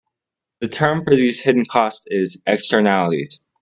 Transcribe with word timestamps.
The 0.61 0.67
term 0.67 1.03
for 1.03 1.15
these 1.15 1.41
hidden 1.41 1.63
costs 1.65 2.05
is 2.09 2.39
"Externalities". 2.47 3.39